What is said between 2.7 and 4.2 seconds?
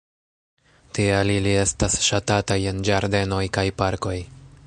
en ĝardenoj kaj parkoj.